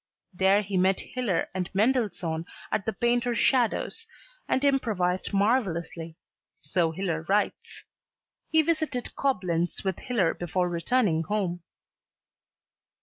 [0.33, 4.07] There he met Hiller and Mendelssohn at the painter Schadow's
[4.49, 6.17] and improvised marvellously,
[6.59, 7.85] so Hiller writes.
[8.49, 11.61] He visited Coblenz with Hiller before returning home.